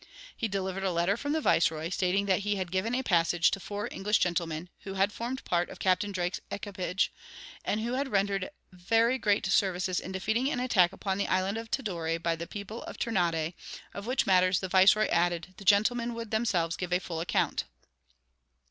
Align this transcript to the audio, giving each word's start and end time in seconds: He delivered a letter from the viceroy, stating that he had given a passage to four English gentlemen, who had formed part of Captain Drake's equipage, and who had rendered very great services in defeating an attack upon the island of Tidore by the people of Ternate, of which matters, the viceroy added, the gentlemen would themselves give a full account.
He 0.35 0.47
delivered 0.47 0.83
a 0.83 0.89
letter 0.91 1.15
from 1.15 1.31
the 1.31 1.41
viceroy, 1.41 1.89
stating 1.89 2.25
that 2.25 2.39
he 2.39 2.55
had 2.55 2.71
given 2.71 2.95
a 2.95 3.03
passage 3.03 3.51
to 3.51 3.59
four 3.59 3.87
English 3.91 4.17
gentlemen, 4.17 4.67
who 4.79 4.95
had 4.95 5.13
formed 5.13 5.45
part 5.45 5.69
of 5.69 5.77
Captain 5.77 6.11
Drake's 6.11 6.39
equipage, 6.49 7.13
and 7.63 7.81
who 7.81 7.93
had 7.93 8.07
rendered 8.07 8.49
very 8.71 9.19
great 9.19 9.45
services 9.45 9.99
in 9.99 10.11
defeating 10.11 10.49
an 10.49 10.59
attack 10.59 10.91
upon 10.91 11.19
the 11.19 11.27
island 11.27 11.59
of 11.59 11.69
Tidore 11.69 12.17
by 12.17 12.35
the 12.35 12.47
people 12.47 12.81
of 12.85 12.97
Ternate, 12.97 13.53
of 13.93 14.07
which 14.07 14.25
matters, 14.25 14.59
the 14.59 14.67
viceroy 14.67 15.05
added, 15.09 15.53
the 15.57 15.63
gentlemen 15.63 16.15
would 16.15 16.31
themselves 16.31 16.75
give 16.77 16.91
a 16.91 16.97
full 16.99 17.19
account. 17.19 17.65